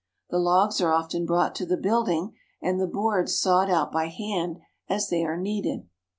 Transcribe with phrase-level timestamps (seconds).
[0.31, 4.57] The logs are often brought to the building, and the boards sawed out by hand
[4.89, 5.87] as they are needed.